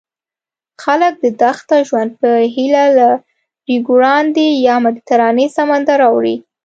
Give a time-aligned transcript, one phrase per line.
[0.83, 3.09] خلک د ښه ژوند په هیله له
[3.67, 6.35] ریوګرانډي یا مدیترانې سمندر اوړي.